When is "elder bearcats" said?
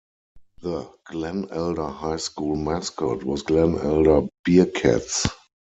3.77-5.27